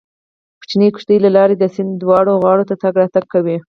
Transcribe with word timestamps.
کوچنۍ 0.61 0.89
کښتۍ 0.95 1.17
له 1.25 1.29
لارې 1.37 1.55
د 1.57 1.63
سیند 1.75 1.93
دواړو 2.01 2.39
غاړو 2.43 2.67
ته 2.69 2.75
تګ 2.81 2.93
راتګ 3.01 3.25
کوي 3.33 3.55